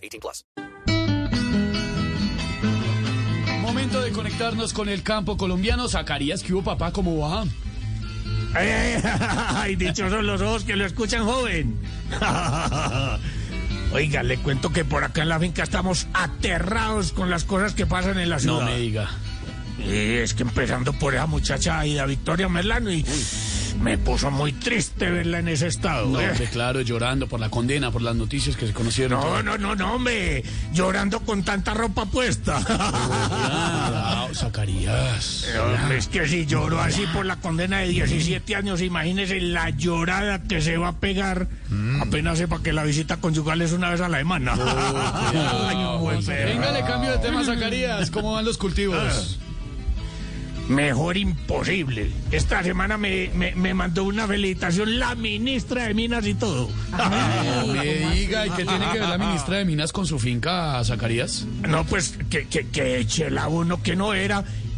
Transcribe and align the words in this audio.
18 0.00 0.20
plus. 0.20 0.44
Momento 3.60 4.00
de 4.00 4.10
conectarnos 4.10 4.72
con 4.72 4.88
el 4.88 5.02
campo 5.02 5.36
colombiano. 5.36 5.88
Zacarías, 5.88 6.42
¿qué 6.42 6.52
hubo, 6.54 6.62
papá? 6.62 6.92
¿Cómo 6.92 7.18
va? 7.18 7.44
Ay, 8.54 8.68
ay, 8.68 9.02
ay, 9.54 9.76
dichosos 9.76 10.24
los 10.24 10.40
ojos 10.40 10.64
que 10.64 10.76
lo 10.76 10.84
escuchan, 10.84 11.24
joven. 11.24 11.78
Oiga, 13.92 14.22
le 14.22 14.38
cuento 14.38 14.70
que 14.70 14.84
por 14.84 15.04
acá 15.04 15.22
en 15.22 15.28
la 15.28 15.40
finca 15.40 15.62
estamos 15.62 16.06
aterrados 16.12 17.12
con 17.12 17.30
las 17.30 17.44
cosas 17.44 17.74
que 17.74 17.86
pasan 17.86 18.18
en 18.18 18.30
la 18.30 18.38
ciudad. 18.38 18.60
No 18.60 18.66
me 18.66 18.78
diga. 18.78 19.08
Y 19.78 20.16
es 20.16 20.34
que 20.34 20.42
empezando 20.42 20.92
por 20.92 21.14
esa 21.14 21.26
muchacha 21.26 21.80
Aida 21.80 22.06
Victoria 22.06 22.48
Merlano 22.48 22.92
y 22.92 23.04
me 23.74 23.98
puso 23.98 24.30
muy 24.30 24.52
triste 24.52 25.10
verla 25.10 25.38
en 25.38 25.48
ese 25.48 25.66
estado. 25.66 26.06
No, 26.06 26.20
¿eh? 26.20 26.30
hombre, 26.30 26.46
claro, 26.46 26.80
llorando 26.80 27.26
por 27.26 27.40
la 27.40 27.48
condena, 27.48 27.90
por 27.90 28.02
las 28.02 28.14
noticias 28.16 28.56
que 28.56 28.66
se 28.66 28.72
conocieron. 28.72 29.20
No, 29.20 29.42
no, 29.42 29.58
no, 29.58 29.74
no, 29.74 29.94
hombre, 29.94 30.42
llorando 30.72 31.20
con 31.20 31.42
tanta 31.42 31.74
ropa 31.74 32.06
puesta. 32.06 32.60
Ah, 33.42 34.28
Zacarías. 34.34 35.46
Hombre, 35.60 35.98
es 35.98 36.08
que 36.08 36.26
si 36.26 36.46
lloró 36.46 36.80
así 36.80 37.04
por 37.12 37.26
la 37.26 37.36
condena 37.36 37.78
de 37.78 37.88
17 37.88 38.54
años, 38.54 38.82
imagínese 38.82 39.40
la 39.40 39.70
llorada 39.70 40.42
que 40.42 40.60
se 40.60 40.76
va 40.76 40.88
a 40.88 40.96
pegar 40.98 41.48
apenas 42.00 42.38
sepa 42.38 42.62
que 42.62 42.72
la 42.72 42.84
visita 42.84 43.18
conyugal 43.18 43.62
es 43.62 43.72
una 43.72 43.90
vez 43.90 44.00
a 44.00 44.08
la 44.08 44.18
semana. 44.18 44.54
Ay, 45.68 45.76
un 45.76 46.00
buen. 46.00 46.24
Venga, 46.24 46.72
le 46.72 46.84
cambio 46.84 47.12
de 47.12 47.18
tema, 47.18 47.44
Zacarías. 47.44 48.10
¿Cómo 48.10 48.32
van 48.32 48.44
los 48.44 48.58
cultivos? 48.58 49.38
Mejor 50.70 51.16
imposible. 51.16 52.12
Esta 52.30 52.62
semana 52.62 52.96
me, 52.96 53.28
me, 53.34 53.56
me 53.56 53.74
mandó 53.74 54.04
una 54.04 54.28
felicitación 54.28 55.00
la 55.00 55.16
ministra 55.16 55.88
de 55.88 55.94
Minas 55.94 56.24
y 56.26 56.34
todo. 56.34 56.70
No 56.96 57.74
me 57.74 57.84
diga, 58.14 58.46
¿y 58.46 58.50
qué 58.50 58.64
tiene 58.64 58.86
que 58.92 59.00
ver 59.00 59.08
la 59.08 59.18
ministra 59.18 59.56
de 59.56 59.64
Minas 59.64 59.92
con 59.92 60.06
su 60.06 60.18
finca, 60.20 60.80
Zacarías? 60.84 61.44
No, 61.68 61.84
pues 61.84 62.16
que, 62.30 62.46
que, 62.46 62.68
que 62.68 62.98
eche 63.00 63.26
el 63.26 63.38
abono 63.38 63.82
que 63.82 63.96
no 63.96 64.14
era 64.14 64.44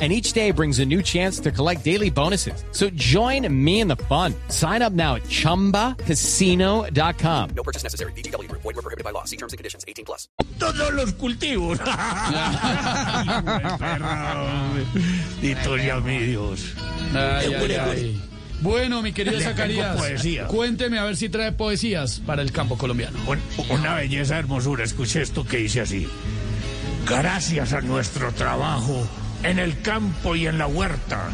and 0.00 0.12
each 0.12 0.32
day 0.32 0.52
brings 0.52 0.78
a 0.78 0.84
new 0.86 1.02
chance 1.02 1.40
to 1.40 1.50
collect 1.50 1.84
daily 1.84 2.08
bonuses. 2.10 2.62
So 2.70 2.88
join 2.90 3.48
me 3.52 3.80
in 3.80 3.88
the 3.88 3.96
fun. 4.08 4.32
Sign 4.48 4.80
up 4.80 4.92
now 4.92 5.16
at 5.16 5.24
ChumbaCasino.com. 5.24 7.50
No 7.56 7.62
purchase 7.64 7.82
necessary. 7.82 8.12
BGW. 8.12 8.46
Void 8.52 8.62
were 8.64 8.72
prohibited 8.74 9.02
by 9.04 9.10
law. 9.10 9.24
See 9.24 9.36
terms 9.36 9.52
and 9.52 9.58
conditions. 9.58 9.84
18 9.88 10.04
plus. 10.04 10.28
todos 10.60 10.92
los 10.94 11.12
cultivos. 11.14 11.78
Dito 15.40 15.78
sea 15.78 16.00
mi 16.00 16.18
Dios. 16.18 16.74
Ay, 17.14 17.54
ay, 17.54 17.72
ay. 17.72 18.22
Bueno, 18.60 19.02
mi 19.02 19.12
querido 19.12 19.40
Zacarías, 19.40 19.96
cuénteme 20.48 20.98
a 20.98 21.04
ver 21.04 21.16
si 21.16 21.28
trae 21.28 21.52
poesías 21.52 22.20
para 22.26 22.42
el 22.42 22.50
campo 22.50 22.76
colombiano. 22.76 23.16
Un- 23.26 23.38
Una 23.70 23.94
belleza 23.94 24.36
hermosura. 24.38 24.82
Escuche 24.84 25.22
esto 25.22 25.44
que 25.46 25.58
dice 25.58 25.80
así. 25.80 26.08
Gracias 27.06 27.72
a 27.72 27.80
nuestro 27.80 28.32
trabajo 28.32 29.06
en 29.42 29.58
el 29.58 29.80
campo 29.82 30.36
y 30.36 30.46
en 30.46 30.58
la 30.58 30.66
huerta, 30.66 31.28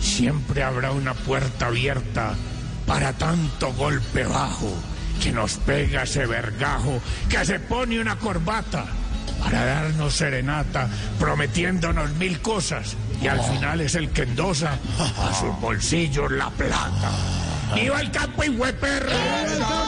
siempre 0.00 0.62
habrá 0.62 0.92
una 0.92 1.14
puerta 1.14 1.66
abierta 1.66 2.34
para 2.86 3.12
tanto 3.12 3.72
golpe 3.74 4.24
bajo 4.24 4.72
que 5.22 5.32
nos 5.32 5.56
pega 5.58 6.04
ese 6.04 6.26
vergajo 6.26 7.00
que 7.28 7.44
se 7.44 7.58
pone 7.60 8.00
una 8.00 8.16
corbata 8.16 8.86
para 9.42 9.64
darnos 9.64 10.14
serenata 10.14 10.88
prometiéndonos 11.18 12.10
mil 12.14 12.40
cosas 12.40 12.96
y 13.20 13.26
al 13.26 13.42
final 13.42 13.80
es 13.80 13.94
el 13.94 14.10
que 14.10 14.22
endosa 14.22 14.78
a 14.98 15.34
sus 15.34 15.60
bolsillos 15.60 16.30
la 16.30 16.50
plata. 16.50 17.10
¡Viva 17.74 18.00
el 18.00 18.10
campo 18.10 18.44
y 18.44 18.48
hueperra! 18.48 19.87